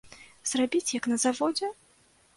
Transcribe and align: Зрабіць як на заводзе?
Зрабіць 0.51 0.95
як 0.97 1.11
на 1.13 1.21
заводзе? 1.27 1.73